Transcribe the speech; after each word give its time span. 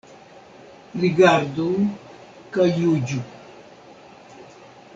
Rigardu 1.01 1.67
kaj 2.55 2.67
juĝu. 2.85 3.21